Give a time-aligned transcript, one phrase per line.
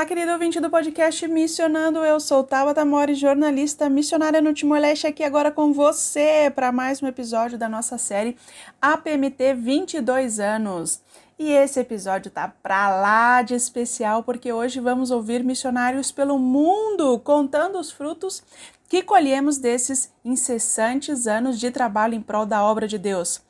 [0.00, 1.98] Olá, querido ouvinte do podcast Missionando.
[1.98, 7.06] Eu sou Tabata Mori, jornalista missionária no Timor-Leste, aqui agora com você para mais um
[7.06, 8.34] episódio da nossa série
[8.80, 11.02] APMT 22 anos.
[11.38, 17.18] E esse episódio tá pra lá de especial porque hoje vamos ouvir missionários pelo mundo
[17.18, 18.42] contando os frutos
[18.88, 23.42] que colhemos desses incessantes anos de trabalho em prol da obra de Deus.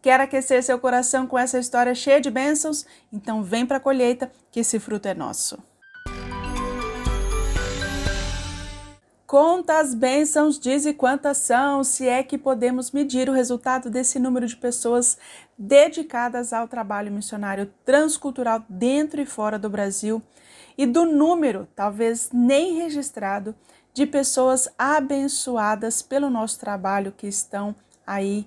[0.00, 2.86] Quer aquecer seu coração com essa história cheia de bênçãos?
[3.12, 5.58] Então vem para a colheita, que esse fruto é nosso.
[9.26, 14.20] Conta as bênçãos, diz e quantas são, se é que podemos medir o resultado desse
[14.20, 15.18] número de pessoas
[15.58, 20.22] dedicadas ao trabalho missionário transcultural dentro e fora do Brasil
[20.78, 23.52] e do número, talvez nem registrado,
[23.92, 27.74] de pessoas abençoadas pelo nosso trabalho que estão
[28.06, 28.46] aí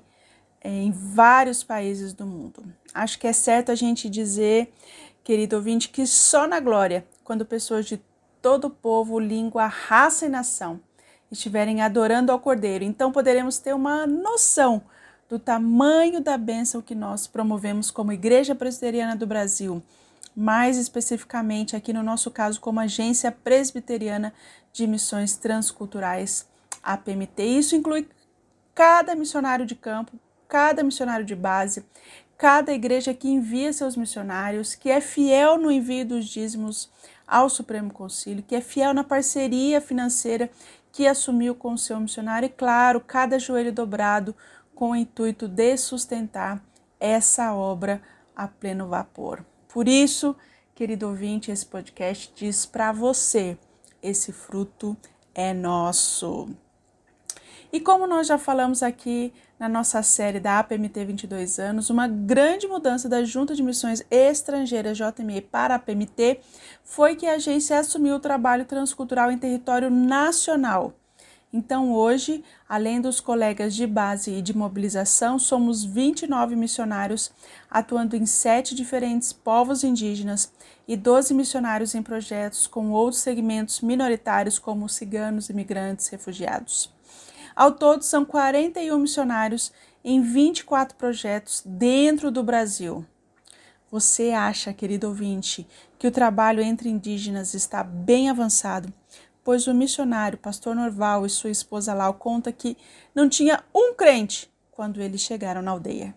[0.64, 2.64] em vários países do mundo.
[2.94, 4.72] Acho que é certo a gente dizer,
[5.26, 7.98] querido ouvinte, que só na glória, quando pessoas de
[8.42, 10.80] todo povo, língua, raça e nação
[11.32, 12.84] estiverem adorando ao Cordeiro.
[12.84, 14.82] Então poderemos ter uma noção
[15.30, 19.82] do tamanho da bênção que nós promovemos como Igreja Presbiteriana do Brasil,
[20.36, 24.34] mais especificamente aqui no nosso caso como Agência Presbiteriana
[24.74, 26.48] de Missões Transculturais,
[26.82, 27.44] APMT.
[27.44, 28.08] Isso inclui
[28.74, 30.14] cada missionário de campo,
[30.48, 31.86] cada missionário de base,
[32.36, 36.90] cada igreja que envia seus missionários, que é fiel no envio dos dízimos
[37.30, 40.50] ao Supremo Conselho, que é fiel na parceria financeira
[40.92, 44.36] que assumiu com o seu missionário, e claro, cada joelho dobrado
[44.74, 46.62] com o intuito de sustentar
[47.00, 48.02] essa obra
[48.36, 49.46] a pleno vapor.
[49.68, 50.36] Por isso,
[50.74, 53.58] querido ouvinte, esse podcast diz para você:
[54.02, 54.98] esse fruto
[55.36, 56.50] é nosso.
[57.72, 62.66] E como nós já falamos aqui na nossa série da APMT 22 anos, uma grande
[62.66, 66.40] mudança da Junta de Missões Estrangeiras JME para a APMT
[66.82, 70.94] foi que a agência assumiu o trabalho transcultural em território nacional.
[71.52, 77.32] Então, hoje, além dos colegas de base e de mobilização, somos 29 missionários
[77.70, 80.54] atuando em sete diferentes povos indígenas
[80.88, 86.99] e 12 missionários em projetos com outros segmentos minoritários, como ciganos, imigrantes, refugiados.
[87.60, 89.70] Ao todo, são 41 missionários
[90.02, 93.06] em 24 projetos dentro do Brasil.
[93.92, 98.94] Você acha, querido ouvinte, que o trabalho entre indígenas está bem avançado?
[99.44, 102.78] Pois o missionário Pastor Norval e sua esposa Lau conta que
[103.14, 106.16] não tinha um crente quando eles chegaram na aldeia.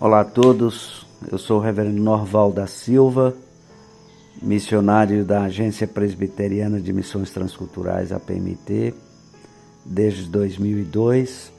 [0.00, 3.36] Olá a todos, eu sou o reverendo Norval da Silva,
[4.42, 8.92] missionário da Agência Presbiteriana de Missões Transculturais, APMT,
[9.88, 11.52] desde 2002,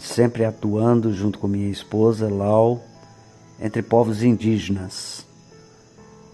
[0.00, 2.82] sempre atuando junto com minha esposa Lau
[3.60, 5.24] entre povos indígenas.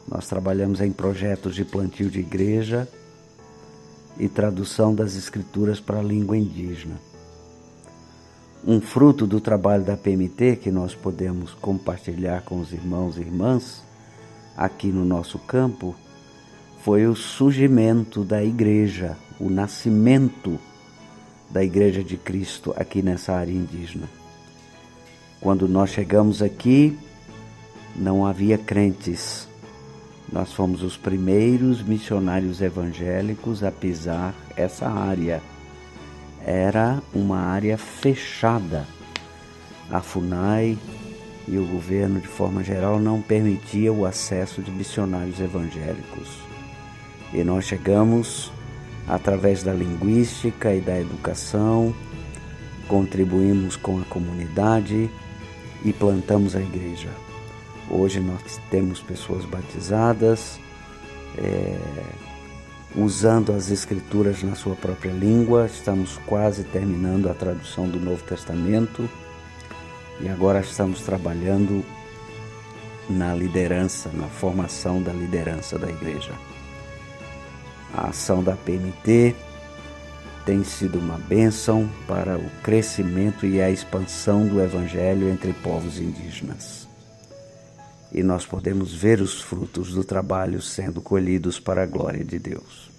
[0.08, 2.88] Nós trabalhamos em projetos de plantio de igreja
[4.18, 6.96] e tradução das escrituras para a língua indígena.
[8.66, 13.82] Um fruto do trabalho da PMT que nós podemos compartilhar com os irmãos e irmãs
[14.56, 15.94] aqui no nosso campo
[16.82, 20.58] foi o surgimento da igreja, o nascimento
[21.50, 24.08] da Igreja de Cristo aqui nessa área indígena.
[25.40, 26.96] Quando nós chegamos aqui,
[27.96, 29.48] não havia crentes.
[30.32, 35.42] Nós fomos os primeiros missionários evangélicos a pisar essa área.
[36.44, 38.86] Era uma área fechada.
[39.90, 40.78] A FUNAI
[41.48, 46.28] e o governo, de forma geral, não permitia o acesso de missionários evangélicos.
[47.32, 48.52] E nós chegamos
[49.06, 51.94] através da linguística e da educação,
[52.88, 55.10] contribuímos com a comunidade
[55.84, 57.08] e plantamos a igreja.
[57.88, 60.60] Hoje nós temos pessoas batizadas,
[61.36, 61.76] é,
[62.94, 65.66] usando as escrituras na sua própria língua.
[65.66, 69.08] Estamos quase terminando a tradução do Novo Testamento
[70.20, 71.84] e agora estamos trabalhando
[73.08, 76.32] na liderança, na formação da liderança da igreja.
[77.94, 79.34] A ação da PMT
[80.46, 86.88] tem sido uma bênção para o crescimento e a expansão do Evangelho entre povos indígenas.
[88.12, 92.90] E nós podemos ver os frutos do trabalho sendo colhidos para a glória de Deus.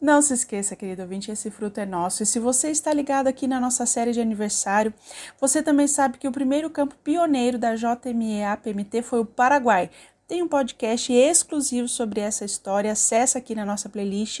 [0.00, 2.22] Não se esqueça, querido ouvinte, esse fruto é nosso.
[2.22, 4.92] E se você está ligado aqui na nossa série de aniversário,
[5.40, 9.90] você também sabe que o primeiro campo pioneiro da JMEA-PMT foi o Paraguai.
[10.26, 14.40] Tem um podcast exclusivo sobre essa história, acessa aqui na nossa playlist.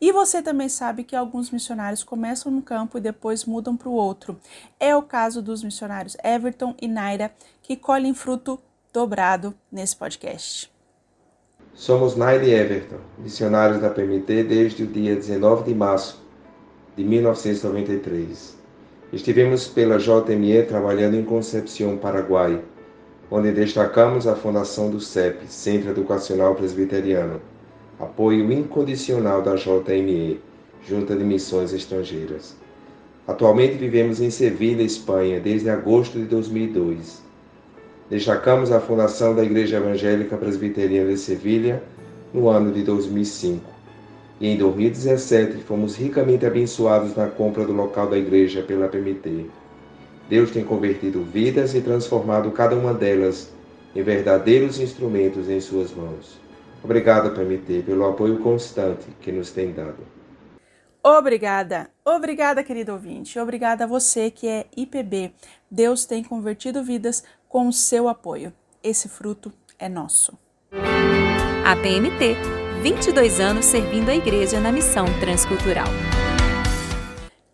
[0.00, 3.94] E você também sabe que alguns missionários começam num campo e depois mudam para o
[3.94, 4.38] outro.
[4.78, 7.32] É o caso dos missionários Everton e Naira,
[7.64, 8.60] que colhem fruto
[8.92, 10.70] dobrado nesse podcast.
[11.74, 16.22] Somos Naira e Everton, missionários da PMT desde o dia 19 de março
[16.96, 18.56] de 1993.
[19.12, 22.62] Estivemos pela JME trabalhando em Concepción, Paraguai
[23.30, 27.40] onde destacamos a fundação do CEP, Centro Educacional Presbiteriano,
[28.00, 30.40] apoio incondicional da JME,
[30.86, 32.56] Junta de Missões Estrangeiras.
[33.26, 37.22] Atualmente vivemos em Sevilha, Espanha, desde agosto de 2002.
[38.08, 41.82] Destacamos a fundação da Igreja Evangélica Presbiteriana de Sevilha
[42.32, 43.62] no ano de 2005.
[44.40, 49.46] E em 2017 fomos ricamente abençoados na compra do local da igreja pela PMT.
[50.28, 53.50] Deus tem convertido vidas e transformado cada uma delas
[53.94, 56.38] em verdadeiros instrumentos em Suas mãos.
[56.82, 60.18] Obrigado, PMT, pelo apoio constante que nos tem dado.
[61.02, 63.38] Obrigada, obrigada, querido ouvinte.
[63.38, 65.32] Obrigada a você que é IPB.
[65.70, 68.52] Deus tem convertido vidas com o seu apoio.
[68.82, 70.36] Esse fruto é nosso.
[71.64, 72.36] A PMT,
[72.82, 75.88] 22 anos servindo a igreja na missão transcultural.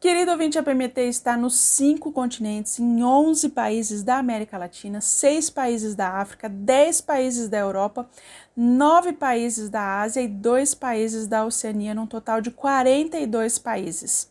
[0.05, 5.49] Querido ouvinte, a PMT está nos cinco continentes, em 11 países da América Latina, seis
[5.49, 8.07] países da África, 10 países da Europa,
[8.55, 14.31] nove países da Ásia e dois países da Oceania, num total de 42 países.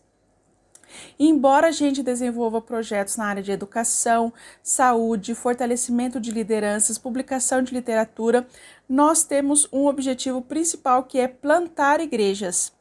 [1.19, 4.31] Embora a gente desenvolva projetos na área de educação,
[4.61, 8.45] saúde, fortalecimento de lideranças, publicação de literatura,
[8.87, 12.71] nós temos um objetivo principal que é plantar igrejas.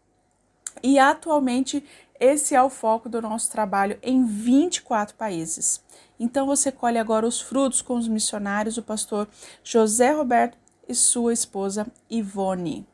[0.82, 1.84] E atualmente
[2.22, 5.82] esse é o foco do nosso trabalho em 24 países.
[6.20, 9.26] Então você colhe agora os frutos com os missionários, o pastor
[9.64, 10.56] José Roberto
[10.88, 12.86] e sua esposa Ivone.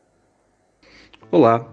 [1.31, 1.71] Olá,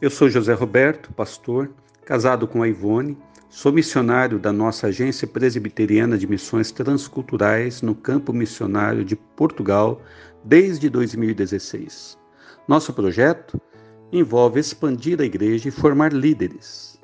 [0.00, 1.70] eu sou José Roberto, pastor,
[2.02, 3.18] casado com a Ivone,
[3.50, 10.00] sou missionário da nossa Agência Presbiteriana de Missões Transculturais no campo missionário de Portugal
[10.42, 12.18] desde 2016.
[12.66, 13.60] Nosso projeto
[14.12, 16.98] envolve expandir a igreja e formar líderes.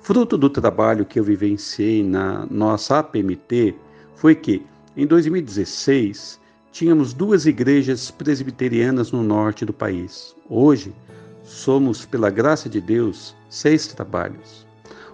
[0.00, 3.74] Fruto do trabalho que eu vivenciei na nossa APMT
[4.14, 4.64] foi que,
[4.96, 6.40] em 2016,
[6.70, 10.36] tínhamos duas igrejas presbiterianas no norte do país.
[10.48, 10.94] Hoje,
[11.42, 14.66] somos, pela graça de Deus, seis trabalhos.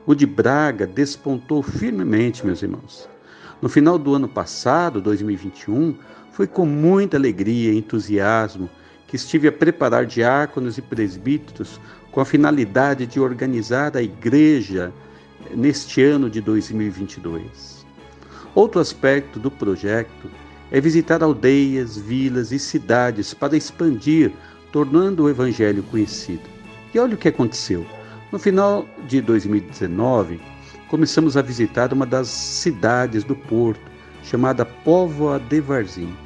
[0.04, 3.08] O de Braga despontou firmemente, meus irmãos.
[3.62, 5.94] No final do ano passado, 2021,
[6.32, 8.68] foi com muita alegria e entusiasmo
[9.12, 11.78] que estive a preparar diáconos e presbíteros
[12.10, 14.90] com a finalidade de organizar a igreja
[15.54, 17.84] neste ano de 2022.
[18.54, 20.30] Outro aspecto do projeto
[20.70, 24.32] é visitar aldeias, vilas e cidades para expandir,
[24.72, 26.48] tornando o evangelho conhecido.
[26.94, 27.84] E olha o que aconteceu.
[28.32, 30.40] No final de 2019,
[30.88, 33.92] começamos a visitar uma das cidades do Porto,
[34.24, 36.16] chamada Póvoa de Varzim.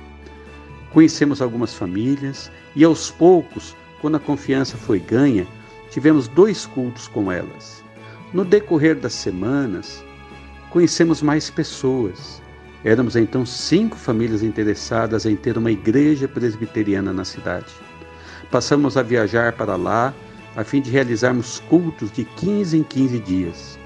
[0.97, 5.47] Conhecemos algumas famílias e aos poucos, quando a confiança foi ganha,
[5.91, 7.85] tivemos dois cultos com elas.
[8.33, 10.03] No decorrer das semanas,
[10.71, 12.41] conhecemos mais pessoas.
[12.83, 17.75] Éramos então cinco famílias interessadas em ter uma igreja presbiteriana na cidade.
[18.51, 20.15] Passamos a viajar para lá
[20.57, 23.79] a fim de realizarmos cultos de 15 em 15 dias.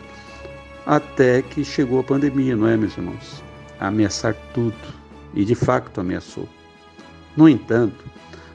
[0.86, 3.42] Até que chegou a pandemia, não é, meus irmãos?
[3.80, 5.00] A ameaçar tudo.
[5.34, 6.48] E de fato ameaçou.
[7.36, 8.04] No entanto,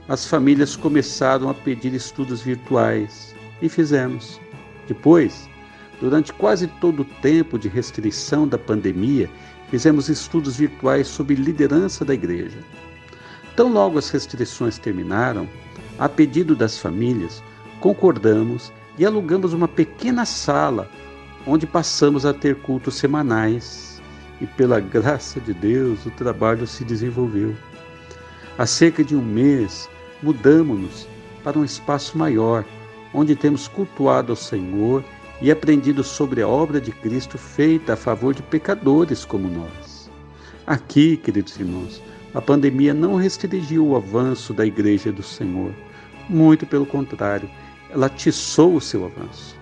[0.08, 4.39] as famílias começaram a pedir estudos virtuais e fizemos.
[4.88, 5.50] Depois,
[6.00, 9.29] durante quase todo o tempo de restrição da pandemia,
[9.70, 12.60] fizemos estudos virtuais sob liderança da igreja.
[13.55, 15.48] Tão logo as restrições terminaram,
[15.98, 17.41] a pedido das famílias,
[17.79, 20.89] concordamos e alugamos uma pequena sala
[21.48, 24.01] onde passamos a ter cultos semanais.
[24.41, 27.55] E pela graça de Deus, o trabalho se desenvolveu.
[28.57, 29.89] Há cerca de um mês,
[30.24, 31.07] mudamos-nos
[31.43, 32.63] para um espaço maior,
[33.13, 35.03] onde temos cultuado ao Senhor
[35.41, 40.09] e aprendido sobre a obra de Cristo feita a favor de pecadores como nós.
[40.65, 42.01] Aqui, queridos irmãos,
[42.33, 45.74] a pandemia não restringiu o avanço da Igreja do Senhor.
[46.29, 47.50] Muito pelo contrário,
[47.89, 49.57] ela atiçou o seu avanço.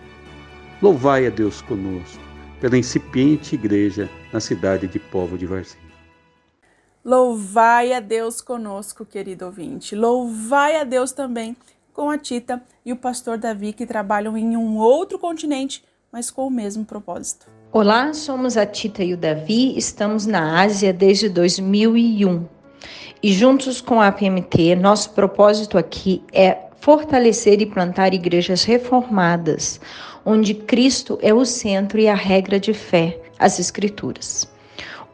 [0.83, 2.21] Louvai a Deus conosco
[2.61, 5.82] pela incipiente igreja na cidade de Povo de Varzim.
[7.05, 9.93] Louvai a Deus conosco, querido ouvinte.
[9.93, 11.53] Louvai a Deus também
[11.91, 16.47] com a Tita e o pastor Davi, que trabalham em um outro continente, mas com
[16.47, 17.47] o mesmo propósito.
[17.73, 22.47] Olá, somos a Tita e o Davi, estamos na Ásia desde 2001.
[23.21, 29.77] E juntos com a PMT, nosso propósito aqui é fortalecer e plantar igrejas reformadas,
[30.25, 34.52] onde Cristo é o centro e a regra de fé, as Escrituras.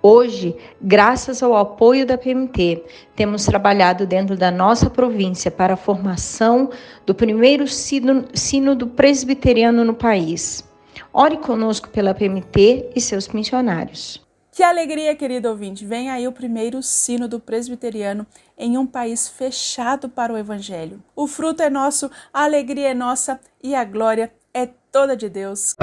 [0.01, 2.83] Hoje, graças ao apoio da PMT,
[3.17, 6.69] temos trabalhado dentro da nossa província para a formação
[7.05, 10.63] do primeiro sínodo presbiteriano no país.
[11.11, 14.25] Ore conosco pela PMT e seus missionários.
[14.53, 15.85] Que alegria, querido ouvinte!
[15.85, 18.25] Vem aí o primeiro sínodo presbiteriano
[18.57, 21.03] em um país fechado para o Evangelho.
[21.13, 25.75] O fruto é nosso, a alegria é nossa e a glória é toda de Deus.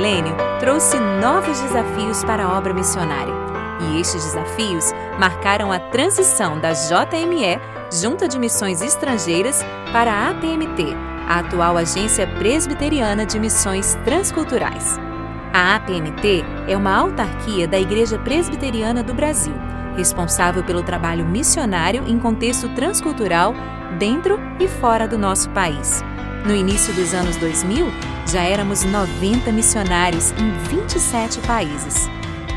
[0.00, 3.34] Milênio trouxe novos desafios para a obra missionária.
[3.82, 7.60] E estes desafios marcaram a transição da JME,
[7.92, 10.94] Junta de Missões Estrangeiras, para a APMT,
[11.28, 14.98] a atual Agência Presbiteriana de Missões Transculturais.
[15.52, 19.54] A APMT é uma autarquia da Igreja Presbiteriana do Brasil,
[19.96, 23.54] responsável pelo trabalho missionário em contexto transcultural
[23.98, 26.02] dentro e fora do nosso país.
[26.44, 27.86] No início dos anos 2000,
[28.26, 32.08] já éramos 90 missionários em 27 países.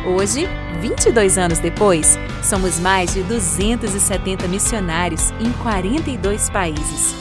[0.06, 0.48] Hoje,
[0.80, 7.14] 22 anos depois, somos mais de 270 missionários em 42 países.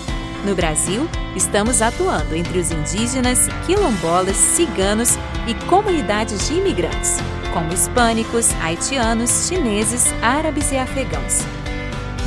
[0.45, 7.19] No Brasil, estamos atuando entre os indígenas, quilombolas, ciganos e comunidades de imigrantes,
[7.53, 11.41] como hispânicos, haitianos, chineses, árabes e afegãos.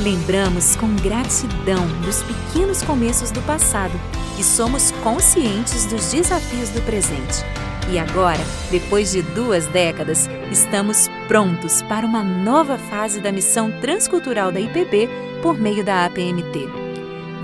[0.00, 3.98] Lembramos com gratidão dos pequenos começos do passado
[4.38, 7.44] e somos conscientes dos desafios do presente.
[7.90, 8.40] E agora,
[8.70, 15.08] depois de duas décadas, estamos prontos para uma nova fase da missão transcultural da IPB
[15.40, 16.68] por meio da APMT.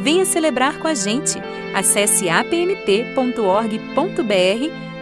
[0.01, 1.39] Venha celebrar com a gente.
[1.73, 3.33] Acesse apmt.org.br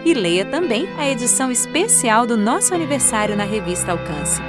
[0.05, 4.41] e leia também a edição especial do nosso aniversário na revista Alcance.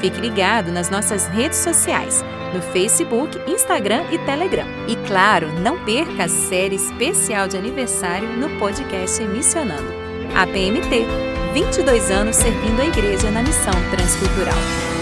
[0.00, 2.24] Fique ligado nas nossas redes sociais,
[2.54, 4.66] no Facebook, Instagram e Telegram.
[4.88, 9.92] E claro, não perca a série especial de aniversário no podcast Missionando.
[10.34, 11.04] A PMT,
[11.52, 14.93] 22 anos servindo a igreja na missão transcultural.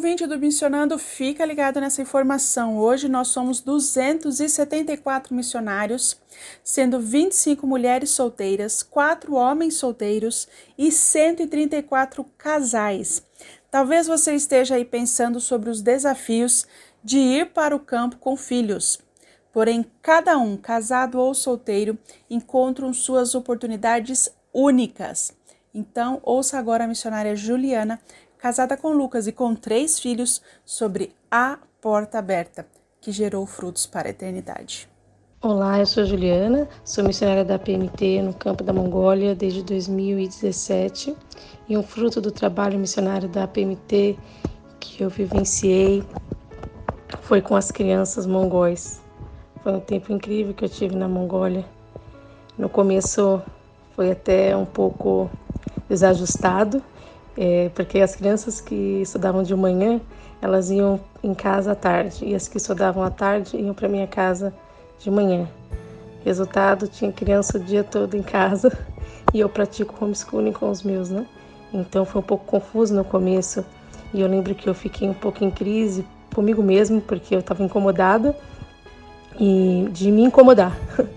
[0.00, 2.78] Ouvinte do Missionando, fica ligado nessa informação.
[2.78, 6.18] Hoje nós somos 274 missionários,
[6.64, 13.22] sendo 25 mulheres solteiras, 4 homens solteiros e 134 casais.
[13.70, 16.66] Talvez você esteja aí pensando sobre os desafios
[17.04, 18.98] de ir para o campo com filhos.
[19.52, 21.98] Porém, cada um, casado ou solteiro,
[22.30, 25.38] encontram suas oportunidades únicas.
[25.74, 28.00] Então, ouça agora a missionária Juliana
[28.40, 32.66] casada com Lucas e com três filhos, sobre a porta aberta,
[32.98, 34.88] que gerou frutos para a eternidade.
[35.42, 41.14] Olá, eu sou Juliana, sou missionária da PMT no campo da Mongólia desde 2017
[41.68, 44.18] e um fruto do trabalho missionário da PMT
[44.78, 46.02] que eu vivenciei
[47.22, 49.02] foi com as crianças mongóis.
[49.62, 51.64] Foi um tempo incrível que eu tive na Mongólia.
[52.56, 53.42] No começo
[53.94, 55.30] foi até um pouco
[55.88, 56.82] desajustado,
[57.42, 59.98] é, porque as crianças que estudavam de manhã,
[60.42, 64.06] elas iam em casa à tarde, e as que estudavam à tarde iam para minha
[64.06, 64.52] casa
[64.98, 65.48] de manhã.
[66.22, 68.70] Resultado, tinha criança o dia todo em casa
[69.32, 71.26] e eu pratico homeschooling com os meus, né?
[71.72, 73.64] Então foi um pouco confuso no começo
[74.12, 76.04] e eu lembro que eu fiquei um pouco em crise
[76.34, 78.36] comigo mesmo porque eu estava incomodada
[79.38, 80.76] e de me incomodar.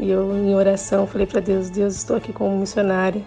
[0.00, 3.20] E eu em oração falei para Deus, Deus, estou aqui como missionária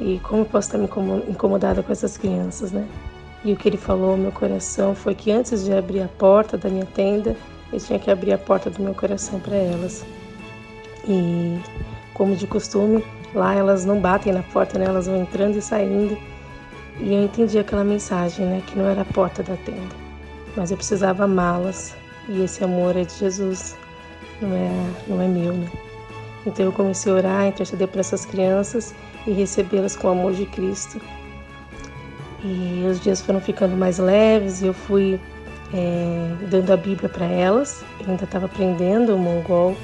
[0.00, 0.88] e como posso estar me
[1.28, 2.86] incomodada com essas crianças, né?
[3.44, 6.56] E o que ele falou no meu coração foi que antes de abrir a porta
[6.56, 7.36] da minha tenda,
[7.72, 10.04] eu tinha que abrir a porta do meu coração para elas.
[11.06, 11.58] E
[12.14, 14.86] como de costume, lá elas não batem na porta, né?
[14.86, 16.18] Elas vão entrando e saindo.
[17.00, 18.62] E eu entendi aquela mensagem, né?
[18.66, 19.94] Que não era a porta da tenda,
[20.56, 21.94] mas eu precisava amá-las.
[22.28, 23.76] E esse amor é de Jesus,
[24.40, 24.70] não é,
[25.06, 25.68] não é meu, né?
[26.44, 28.94] Então eu comecei a orar, interceder por essas crianças
[29.26, 31.00] e recebê-las com o amor de Cristo.
[32.44, 35.20] E os dias foram ficando mais leves e eu fui
[35.72, 37.84] é, dando a Bíblia para elas.
[38.00, 39.76] Eu ainda estava aprendendo o mongol,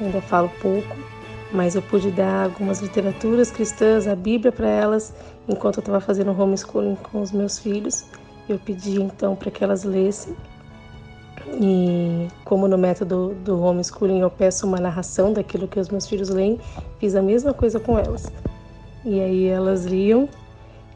[0.00, 0.96] ainda falo pouco,
[1.52, 5.14] mas eu pude dar algumas literaturas cristãs, a Bíblia para elas,
[5.48, 8.04] enquanto eu estava fazendo homeschooling com os meus filhos.
[8.48, 10.36] Eu pedi então para que elas lessem.
[11.60, 16.28] E como no método do homeschooling eu peço uma narração daquilo que os meus filhos
[16.28, 16.58] leem,
[16.98, 18.32] fiz a mesma coisa com elas.
[19.04, 20.28] E aí elas liam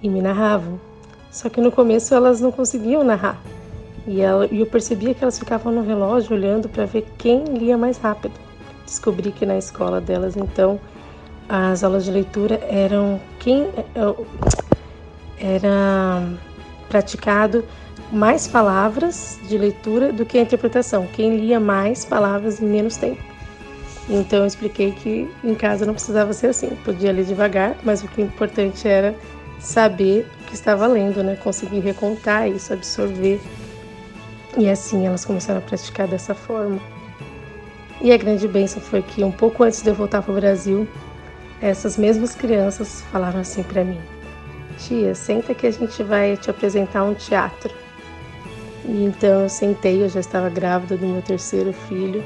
[0.03, 0.81] e me narravam.
[1.31, 3.39] Só que no começo elas não conseguiam narrar.
[4.07, 8.33] E, eu percebia que elas ficavam no relógio olhando para ver quem lia mais rápido.
[8.87, 10.81] Descobri que na escola delas, então,
[11.47, 13.85] as aulas de leitura eram quem é,
[15.39, 16.27] é, era
[16.89, 17.63] praticado
[18.11, 21.07] mais palavras de leitura do que a interpretação.
[21.13, 23.23] Quem lia mais palavras em menos tempo.
[24.09, 28.09] Então eu expliquei que em casa não precisava ser assim, podia ler devagar, mas o
[28.09, 29.15] que é importante era
[29.61, 31.37] saber o que estava lendo, né?
[31.37, 33.41] Conseguir recontar isso, absorver.
[34.57, 36.81] E assim elas começaram a praticar dessa forma.
[38.01, 40.89] E a grande bênção foi que um pouco antes de eu voltar para o Brasil,
[41.61, 44.01] essas mesmas crianças falaram assim para mim:
[44.79, 47.75] Tia, senta que a gente vai te apresentar um teatro.
[48.85, 52.25] E então eu sentei, eu já estava grávida do meu terceiro filho.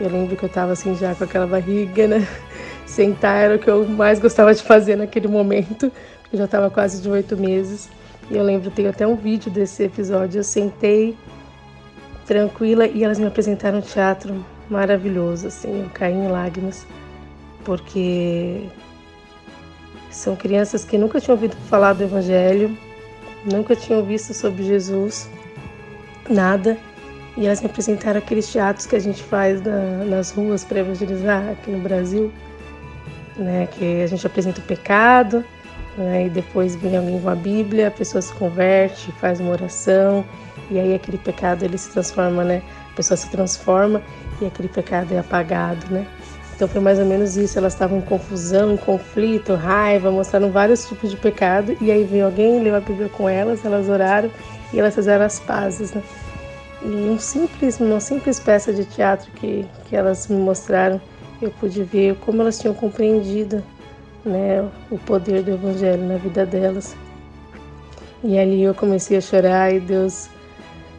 [0.00, 2.28] Eu lembro que eu estava assim já com aquela barriga, né?
[2.86, 5.90] Sentar era o que eu mais gostava de fazer naquele momento,
[6.32, 7.88] eu já estava quase de oito meses.
[8.30, 10.40] E eu lembro, tenho até um vídeo desse episódio.
[10.40, 11.16] Eu sentei
[12.26, 15.82] tranquila e elas me apresentaram um teatro maravilhoso, assim.
[15.82, 16.86] Eu caí em lágrimas,
[17.64, 18.64] porque
[20.10, 22.76] são crianças que nunca tinham ouvido falar do Evangelho,
[23.44, 25.28] nunca tinham visto sobre Jesus
[26.28, 26.76] nada.
[27.36, 31.50] E elas me apresentaram aqueles teatros que a gente faz na, nas ruas para evangelizar
[31.50, 32.32] aqui no Brasil,
[33.36, 33.68] né?
[33.72, 35.44] Que a gente apresenta o pecado,
[35.98, 36.26] né?
[36.26, 40.24] E depois vem alguém com a Bíblia, a pessoa se converte, faz uma oração,
[40.70, 42.62] e aí aquele pecado ele se transforma, né?
[42.92, 44.02] A pessoa se transforma
[44.40, 46.06] e aquele pecado é apagado, né?
[46.54, 47.58] Então foi mais ou menos isso.
[47.58, 51.76] Elas estavam em confusão, em conflito, raiva, mostraram vários tipos de pecado.
[51.82, 54.30] E aí veio alguém, leu a Bíblia com elas, elas oraram
[54.72, 56.02] e elas fizeram as pazes, né?
[56.82, 61.00] E um simples, uma simples peça de teatro que, que elas me mostraram,
[61.40, 63.62] eu pude ver como elas tinham compreendido
[64.24, 66.96] né, o poder do Evangelho na vida delas.
[68.22, 70.28] E ali eu comecei a chorar e Deus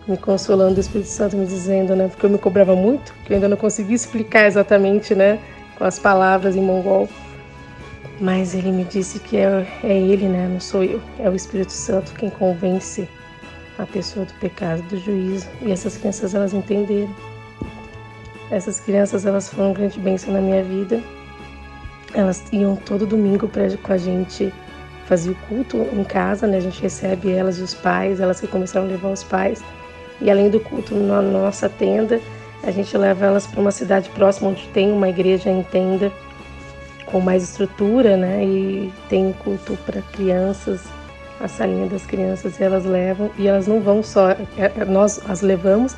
[0.07, 3.35] me consolando, o Espírito Santo me dizendo, né, porque eu me cobrava muito, que eu
[3.35, 5.39] ainda não conseguia explicar exatamente, né,
[5.77, 7.09] com as palavras em mongol.
[8.19, 11.73] Mas ele me disse que é, é ele, né, não sou eu, é o Espírito
[11.73, 13.07] Santo quem convence
[13.77, 15.47] a pessoa do pecado, do juízo.
[15.61, 17.13] E essas crianças elas entenderam.
[18.49, 21.01] Essas crianças elas foram um grande bênção na minha vida.
[22.13, 24.53] Elas iam todo domingo pra, com a gente
[25.05, 26.57] fazer o culto em casa, né?
[26.57, 29.63] A gente recebe elas e os pais, elas que começaram a levar os pais.
[30.21, 32.19] E além do culto na nossa tenda,
[32.63, 36.11] a gente leva elas para uma cidade próxima onde tem uma igreja em tenda
[37.05, 38.43] com mais estrutura, né?
[38.43, 40.81] E tem culto para crianças
[41.39, 45.19] a salinha das crianças e elas levam e elas não vão só, é, é, nós
[45.29, 45.95] as levamos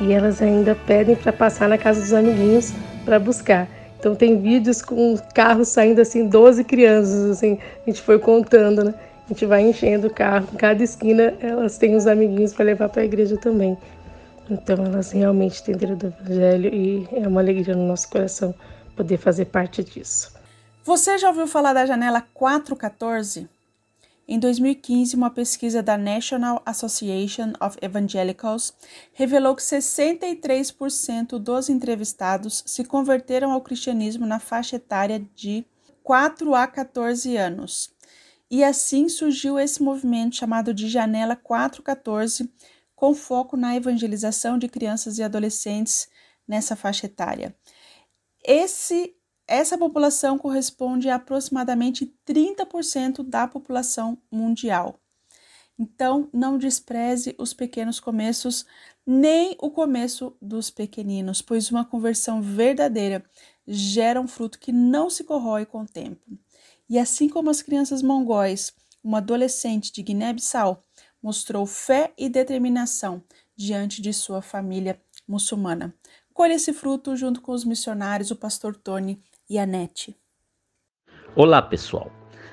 [0.00, 2.72] e elas ainda pedem para passar na casa dos amiguinhos
[3.04, 3.68] para buscar.
[3.98, 8.94] Então tem vídeos com carros saindo assim, 12 crianças, assim, a gente foi contando, né?
[9.26, 12.88] A gente vai enchendo o carro, em cada esquina elas têm os amiguinhos para levar
[12.88, 13.76] para a igreja também.
[14.50, 18.54] Então elas realmente entenderam do evangelho e é uma alegria no nosso coração
[18.96, 20.32] poder fazer parte disso.
[20.82, 23.59] Você já ouviu falar da janela 414?
[24.32, 28.72] Em 2015, uma pesquisa da National Association of Evangelicals
[29.12, 35.66] revelou que 63% dos entrevistados se converteram ao cristianismo na faixa etária de
[36.04, 37.92] 4 a 14 anos.
[38.48, 42.48] E assim surgiu esse movimento chamado de Janela 414,
[42.94, 46.08] com foco na evangelização de crianças e adolescentes
[46.46, 47.52] nessa faixa etária.
[48.44, 49.12] Esse
[49.50, 55.00] essa população corresponde a aproximadamente 30% da população mundial.
[55.76, 58.64] Então, não despreze os pequenos começos,
[59.04, 63.24] nem o começo dos pequeninos, pois uma conversão verdadeira
[63.66, 66.24] gera um fruto que não se corrói com o tempo.
[66.88, 70.84] E assim como as crianças mongóis, uma adolescente de Guiné-Bissau
[71.20, 73.20] mostrou fé e determinação
[73.56, 75.92] diante de sua família muçulmana.
[76.32, 80.16] Colhe esse fruto junto com os missionários, o pastor Tony e a NET.
[81.34, 82.12] Olá, pessoal.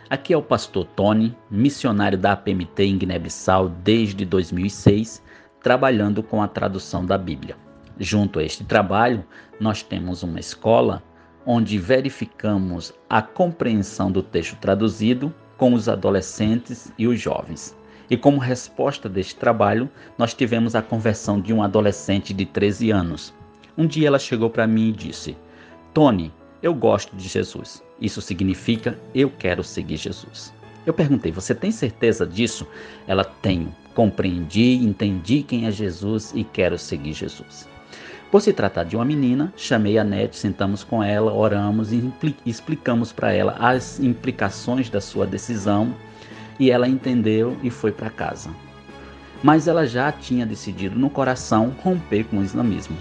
[0.10, 5.22] Aqui é o pastor Tony, missionário da APMT em Guiné-Bissau desde 2006,
[5.62, 7.56] trabalhando com a tradução da Bíblia.
[8.00, 9.24] Junto a este trabalho,
[9.60, 11.04] nós temos uma escola
[11.46, 17.78] onde verificamos a compreensão do texto traduzido com os adolescentes e os jovens.
[18.10, 23.36] E como resposta deste trabalho, nós tivemos a conversão de um adolescente de 13 anos.
[23.78, 25.38] Um dia ela chegou para mim e disse:
[25.94, 27.84] Tony, eu gosto de Jesus.
[28.00, 30.54] Isso significa eu quero seguir Jesus.
[30.86, 32.68] Eu perguntei: Você tem certeza disso?
[33.08, 33.74] Ela: Tenho.
[33.94, 37.68] Compreendi, entendi quem é Jesus e quero seguir Jesus.
[38.30, 42.14] Por se tratar de uma menina, chamei a Nete, sentamos com ela, oramos e
[42.46, 45.96] explicamos para ela as implicações da sua decisão
[46.60, 48.52] e ela entendeu e foi para casa.
[49.42, 52.98] Mas ela já tinha decidido no coração romper com o islamismo.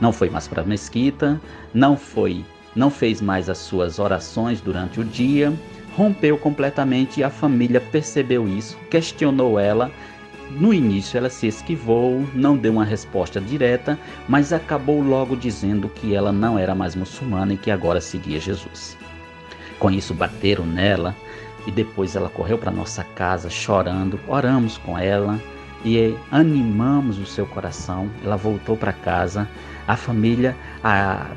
[0.00, 1.40] Não foi mais para a mesquita,
[1.74, 5.52] não foi, não fez mais as suas orações durante o dia,
[5.96, 9.90] rompeu completamente e a família percebeu isso, questionou ela
[10.58, 16.14] no início ela se esquivou, não deu uma resposta direta, mas acabou logo dizendo que
[16.14, 18.96] ela não era mais muçulmana e que agora seguia Jesus.
[19.78, 21.16] Com isso bateram nela
[21.66, 25.40] e depois ela correu para nossa casa chorando, oramos com ela
[25.84, 28.10] e animamos o seu coração.
[28.22, 29.48] Ela voltou para casa,
[29.88, 30.54] a família
[30.84, 31.30] a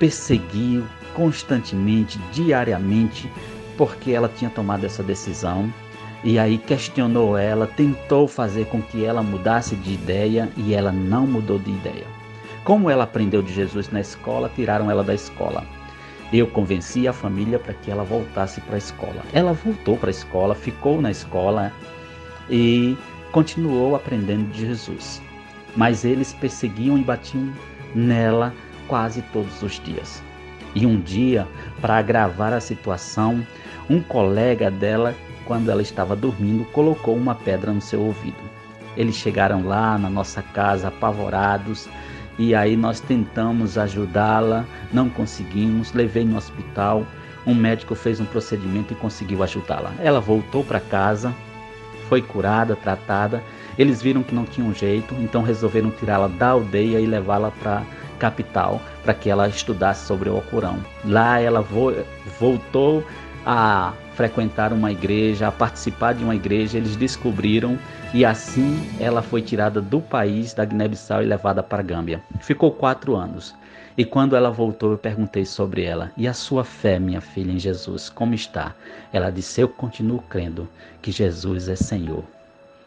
[0.00, 0.84] perseguiu
[1.14, 3.30] constantemente, diariamente,
[3.76, 5.72] porque ela tinha tomado essa decisão
[6.24, 11.26] e aí questionou ela, tentou fazer com que ela mudasse de ideia e ela não
[11.26, 12.06] mudou de ideia.
[12.64, 15.64] Como ela aprendeu de Jesus na escola, tiraram ela da escola.
[16.32, 19.22] Eu convenci a família para que ela voltasse para a escola.
[19.32, 21.72] Ela voltou para a escola, ficou na escola
[22.48, 22.96] e
[23.32, 25.20] continuou aprendendo de Jesus.
[25.74, 27.50] Mas eles perseguiam e batiam
[27.94, 28.54] nela
[28.90, 30.20] quase todos os dias.
[30.74, 31.46] E um dia,
[31.80, 33.46] para agravar a situação,
[33.88, 38.36] um colega dela quando ela estava dormindo, colocou uma pedra no seu ouvido.
[38.96, 41.88] Eles chegaram lá na nossa casa apavorados
[42.38, 47.06] e aí nós tentamos ajudá-la, não conseguimos, levei no hospital.
[47.46, 49.92] Um médico fez um procedimento e conseguiu ajudá-la.
[50.00, 51.32] Ela voltou para casa,
[52.08, 53.42] foi curada, tratada.
[53.78, 57.82] Eles viram que não tinha um jeito, então resolveram tirá-la da aldeia e levá-la para
[58.20, 60.78] capital para que ela estudasse sobre o Alcorão.
[61.04, 61.92] Lá ela vo
[62.38, 63.02] voltou
[63.44, 67.78] a frequentar uma igreja, a participar de uma igreja, eles descobriram
[68.12, 72.22] e assim ela foi tirada do país da Guiné-Bissau e levada para a Gâmbia.
[72.40, 73.54] Ficou quatro anos.
[73.96, 77.58] E quando ela voltou, eu perguntei sobre ela: E a sua fé, minha filha, em
[77.58, 78.74] Jesus, como está?
[79.12, 80.68] Ela disse: Eu continuo crendo
[81.02, 82.24] que Jesus é Senhor.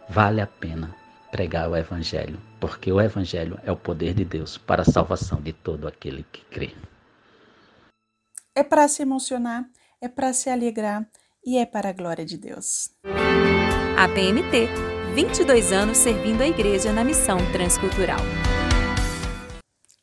[0.10, 1.03] Vale a pena
[1.34, 5.52] pregar o Evangelho, porque o Evangelho é o poder de Deus para a salvação de
[5.52, 6.76] todo aquele que crê.
[8.56, 9.65] É para se emocionar
[10.04, 11.10] é para se alegrar
[11.46, 12.89] e é para a glória de Deus.
[13.98, 14.67] A PMT,
[15.15, 18.19] 22 anos servindo a igreja na missão transcultural.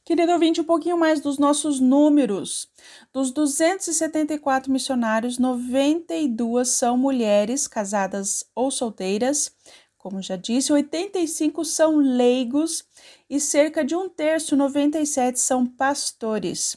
[0.03, 2.67] Querido ouvinte, um pouquinho mais dos nossos números.
[3.13, 9.55] Dos 274 missionários, 92 são mulheres casadas ou solteiras.
[10.01, 12.85] Como já disse, 85 são leigos
[13.29, 16.75] e cerca de um terço, 97, são pastores.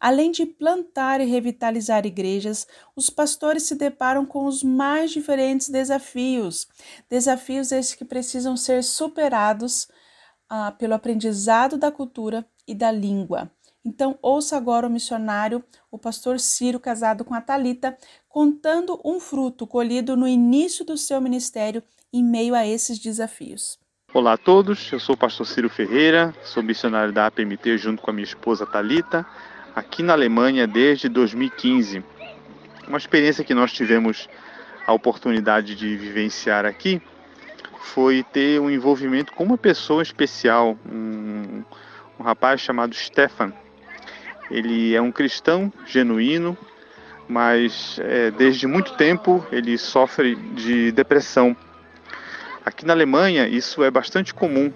[0.00, 2.66] Além de plantar e revitalizar igrejas,
[2.96, 6.66] os pastores se deparam com os mais diferentes desafios,
[7.10, 9.88] desafios esses que precisam ser superados
[10.48, 13.50] ah, pelo aprendizado da cultura e da língua.
[13.84, 17.98] Então, ouça agora o missionário, o pastor Ciro, casado com a Talita,
[18.30, 23.78] contando um fruto colhido no início do seu ministério em meio a esses desafios.
[24.14, 28.10] Olá a todos, eu sou o pastor Ciro Ferreira, sou missionário da APMT junto com
[28.10, 29.26] a minha esposa Talita
[29.74, 32.02] aqui na Alemanha desde 2015.
[32.88, 34.28] Uma experiência que nós tivemos
[34.86, 37.02] a oportunidade de vivenciar aqui
[37.80, 41.62] foi ter um envolvimento com uma pessoa especial, um,
[42.18, 43.52] um rapaz chamado Stefan.
[44.50, 46.56] Ele é um cristão genuíno,
[47.28, 51.56] mas é, desde muito tempo ele sofre de depressão.
[52.66, 54.72] Aqui na Alemanha isso é bastante comum,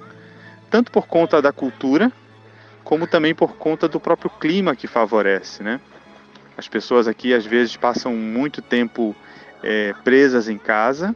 [0.70, 2.12] tanto por conta da cultura
[2.84, 5.80] como também por conta do próprio clima que favorece, né?
[6.56, 9.14] As pessoas aqui às vezes passam muito tempo
[9.60, 11.14] é, presas em casa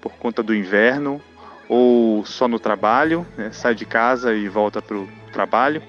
[0.00, 1.20] por conta do inverno
[1.68, 3.50] ou só no trabalho, né?
[3.52, 5.82] sai de casa e volta para o trabalho.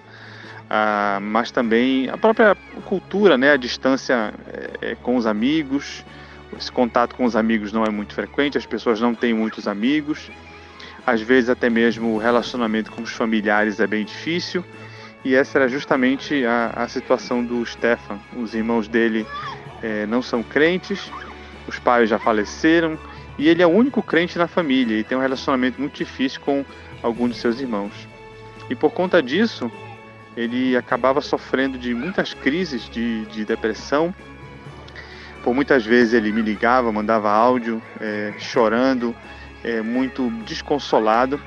[0.69, 3.51] Ah, mas também a própria cultura, né?
[3.51, 4.33] a distância
[4.81, 6.03] é, é, com os amigos,
[6.57, 10.31] esse contato com os amigos não é muito frequente, as pessoas não têm muitos amigos,
[11.05, 14.63] às vezes até mesmo o relacionamento com os familiares é bem difícil
[15.23, 18.19] e essa era justamente a, a situação do Stefan.
[18.35, 19.25] Os irmãos dele
[19.81, 21.11] é, não são crentes,
[21.67, 22.97] os pais já faleceram
[23.37, 26.63] e ele é o único crente na família e tem um relacionamento muito difícil com
[27.01, 28.07] alguns de seus irmãos.
[28.69, 29.71] E por conta disso,
[30.35, 34.13] ele acabava sofrendo de muitas crises de, de depressão.
[35.45, 39.15] Por muitas vezes ele me ligava, mandava áudio, é, chorando,
[39.63, 41.39] é, muito desconsolado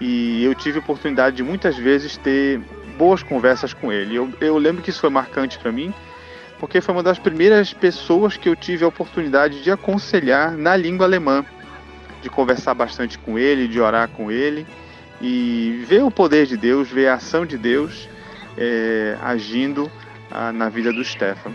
[0.00, 2.62] e eu tive oportunidade de muitas vezes ter
[2.96, 4.16] boas conversas com ele.
[4.16, 5.92] Eu, eu lembro que isso foi marcante para mim,
[6.58, 11.04] porque foi uma das primeiras pessoas que eu tive a oportunidade de aconselhar na língua
[11.04, 11.44] alemã,
[12.22, 14.66] de conversar bastante com ele, de orar com ele
[15.20, 18.08] e ver o poder de Deus, ver a ação de Deus
[18.56, 19.92] é, agindo
[20.30, 21.52] ah, na vida do Stefan.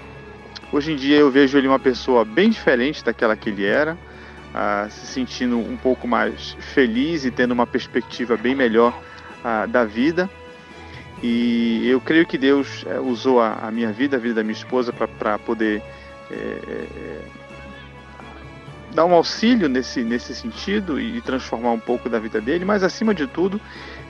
[0.71, 3.97] Hoje em dia eu vejo ele uma pessoa bem diferente daquela que ele era,
[4.53, 8.93] ah, se sentindo um pouco mais feliz e tendo uma perspectiva bem melhor
[9.43, 10.29] ah, da vida.
[11.23, 14.53] E eu creio que Deus é, usou a, a, minha vida, a vida da minha
[14.53, 15.81] esposa, para poder
[16.29, 17.21] é, é,
[18.93, 23.15] dar um auxílio nesse, nesse sentido e transformar um pouco da vida dele, mas acima
[23.15, 23.59] de tudo,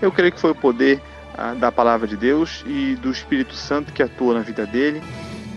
[0.02, 1.00] eu creio que foi o poder
[1.38, 5.02] ah, da palavra de Deus e do Espírito Santo que atua na vida dele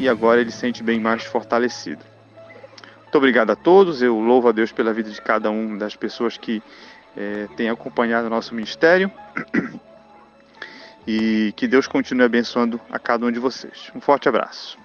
[0.01, 2.03] e agora ele se sente bem mais fortalecido.
[3.03, 6.39] Muito obrigado a todos, eu louvo a Deus pela vida de cada uma das pessoas
[6.39, 6.63] que
[7.15, 9.13] é, têm acompanhado o nosso ministério
[11.07, 13.91] e que Deus continue abençoando a cada um de vocês.
[13.95, 14.79] Um forte abraço.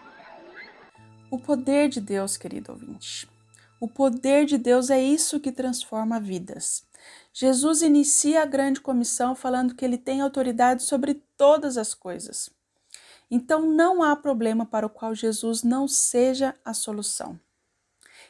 [1.32, 3.30] O poder de Deus, querido ouvinte.
[3.80, 6.84] O poder de Deus é isso que transforma vidas.
[7.32, 12.50] Jesus inicia a grande comissão falando que ele tem autoridade sobre todas as coisas.
[13.30, 17.40] Então não há problema para o qual Jesus não seja a solução.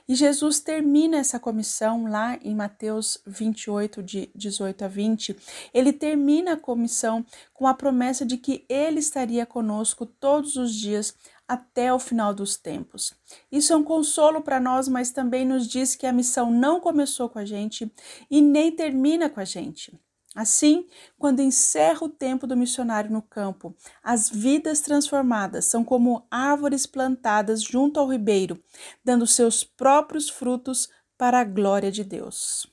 [0.07, 5.35] E Jesus termina essa comissão lá em Mateus 28, de 18 a 20.
[5.73, 11.15] Ele termina a comissão com a promessa de que ele estaria conosco todos os dias
[11.47, 13.13] até o final dos tempos.
[13.51, 17.27] Isso é um consolo para nós, mas também nos diz que a missão não começou
[17.27, 17.91] com a gente
[18.29, 19.99] e nem termina com a gente.
[20.35, 20.85] Assim,
[21.17, 27.63] quando encerra o tempo do missionário no campo, as vidas transformadas são como árvores plantadas
[27.63, 28.61] junto ao ribeiro,
[29.01, 32.67] dando seus próprios frutos para a glória de Deus.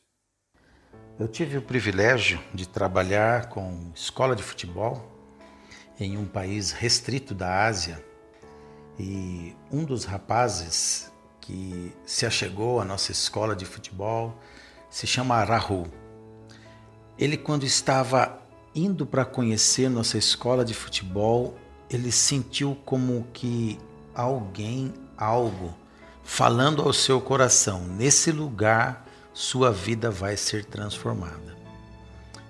[1.20, 5.00] Eu tive o privilégio de trabalhar com escola de futebol
[6.00, 8.04] em um país restrito da Ásia
[8.98, 14.36] e um dos rapazes que se achegou à nossa escola de futebol
[14.90, 16.01] se chama Rahul.
[17.18, 18.40] Ele, quando estava
[18.74, 21.56] indo para conhecer nossa escola de futebol,
[21.90, 23.78] ele sentiu como que
[24.14, 25.74] alguém, algo,
[26.22, 31.56] falando ao seu coração: nesse lugar sua vida vai ser transformada.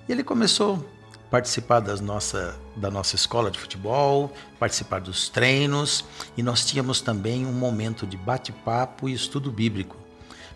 [0.08, 0.84] E ele começou
[1.32, 6.04] participar das nossa, da nossa escola de futebol, participar dos treinos
[6.36, 10.01] e nós tínhamos também um momento de bate-papo e estudo bíblico.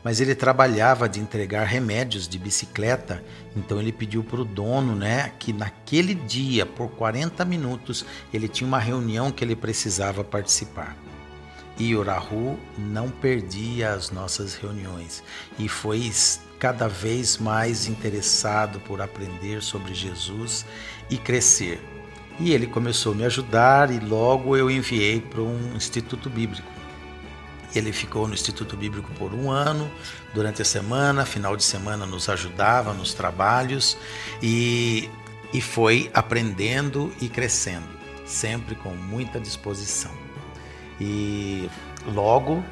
[0.06, 3.24] Mas ele trabalhava de entregar remédios de bicicleta,
[3.56, 8.68] então ele pediu para o dono né, que naquele dia, por 40 minutos, ele tinha
[8.68, 10.96] uma reunião que ele precisava participar.
[11.76, 15.24] E o Rahu não perdia as nossas reuniões
[15.58, 16.08] e foi
[16.56, 20.64] cada vez mais interessado por aprender sobre Jesus
[21.10, 21.80] e crescer.
[22.38, 26.75] E ele começou a me ajudar e logo eu enviei para um instituto bíblico.
[27.74, 29.90] Ele ficou no Instituto Bíblico por um ano,
[30.32, 33.96] durante a semana, final de semana nos ajudava nos trabalhos
[34.42, 35.10] e,
[35.52, 37.88] e foi aprendendo e crescendo,
[38.24, 40.12] sempre com muita disposição.
[41.00, 41.68] E
[42.06, 42.64] logo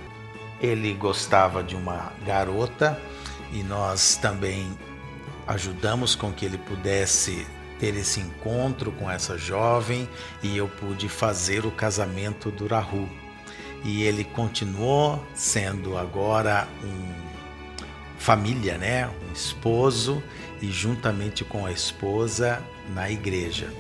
[0.61, 2.99] ele gostava de uma garota
[3.53, 4.77] e nós também
[5.47, 7.47] ajudamos com que ele pudesse
[7.79, 10.09] ter esse encontro com essa jovem
[10.43, 13.09] e eu pude fazer o casamento do Rahu.
[13.85, 17.25] E ele continuou sendo agora um
[18.19, 19.07] família, né?
[19.07, 20.23] Um esposo
[20.63, 22.63] e juntamente com a esposa
[22.95, 23.71] na igreja.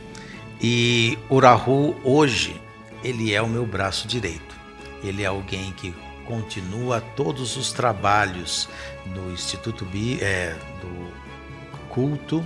[0.61, 2.61] E o Rahu hoje
[3.03, 4.55] ele é o meu braço direito.
[5.03, 5.95] Ele é alguém que
[6.27, 8.69] continua todos os trabalhos
[9.07, 9.87] no Instituto
[10.21, 11.13] é, do
[11.89, 12.45] Culto,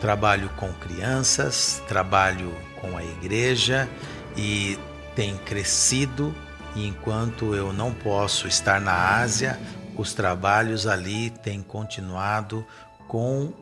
[0.00, 3.88] trabalho com crianças, trabalho com a igreja
[4.36, 4.78] e
[5.14, 6.34] tem crescido.
[6.74, 9.58] E enquanto eu não posso estar na Ásia,
[9.96, 12.64] os trabalhos ali têm continuado
[13.08, 13.52] com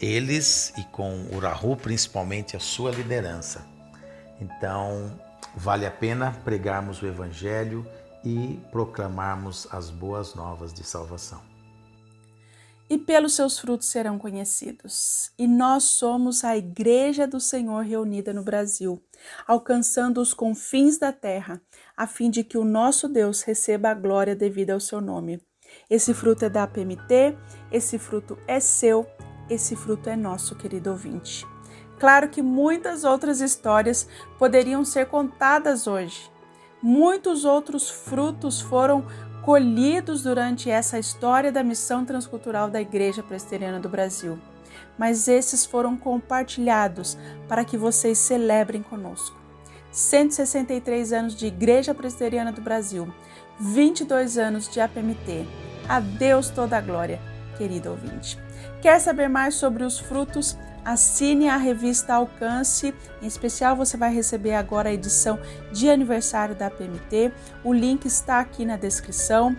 [0.00, 3.66] eles e com o Rahu, principalmente a sua liderança.
[4.40, 5.12] Então,
[5.54, 7.86] vale a pena pregarmos o Evangelho
[8.24, 11.53] e proclamarmos as boas novas de salvação.
[12.94, 15.32] E pelos seus frutos serão conhecidos.
[15.36, 19.02] E nós somos a Igreja do Senhor reunida no Brasil,
[19.48, 21.60] alcançando os confins da terra,
[21.96, 25.42] a fim de que o nosso Deus receba a glória devida ao seu nome.
[25.90, 27.36] Esse fruto é da PMT,
[27.72, 29.04] esse fruto é seu,
[29.50, 31.44] esse fruto é nosso, querido ouvinte.
[31.98, 34.06] Claro que muitas outras histórias
[34.38, 36.30] poderiam ser contadas hoje,
[36.86, 39.06] Muitos outros frutos foram
[39.44, 44.38] colhidos durante essa história da missão transcultural da Igreja Presbiteriana do Brasil,
[44.96, 49.36] mas esses foram compartilhados para que vocês celebrem conosco.
[49.92, 53.12] 163 anos de Igreja Presbiteriana do Brasil,
[53.60, 55.46] 22 anos de APMT.
[55.86, 57.20] A Deus toda a glória,
[57.58, 58.38] querido ouvinte.
[58.80, 60.56] Quer saber mais sobre os frutos?
[60.84, 62.94] Assine a revista Alcance.
[63.22, 65.38] Em especial, você vai receber agora a edição
[65.72, 67.32] de aniversário da APMT.
[67.62, 69.56] O link está aqui na descrição.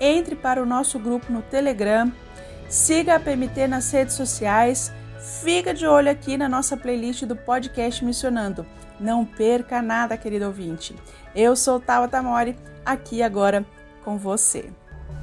[0.00, 2.12] Entre para o nosso grupo no Telegram.
[2.68, 4.92] Siga a PMT nas redes sociais.
[5.42, 8.66] Fica de olho aqui na nossa playlist do podcast Missionando.
[9.00, 10.94] Não perca nada, querido ouvinte.
[11.34, 13.64] Eu sou Tawa Tamori, aqui agora
[14.04, 14.70] com você.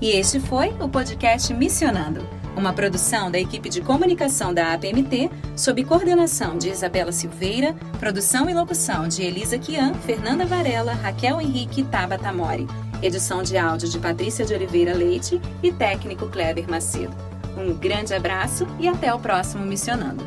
[0.01, 5.83] E este foi o podcast Missionando, uma produção da equipe de comunicação da APMT, sob
[5.83, 11.83] coordenação de Isabela Silveira, produção e locução de Elisa Kian, Fernanda Varela, Raquel Henrique e
[11.83, 12.67] Taba Tamori,
[13.01, 17.13] edição de áudio de Patrícia de Oliveira Leite e técnico Kleber Macedo.
[17.57, 20.23] Um grande abraço e até o próximo Missionando.